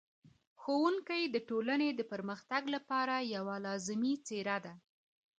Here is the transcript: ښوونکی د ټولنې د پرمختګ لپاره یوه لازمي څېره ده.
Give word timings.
ښوونکی 0.61 1.21
د 1.29 1.35
ټولنې 1.49 1.89
د 1.93 2.01
پرمختګ 2.11 2.63
لپاره 2.75 3.15
یوه 3.35 3.55
لازمي 3.65 4.13
څېره 4.25 4.57
ده. 4.65 4.73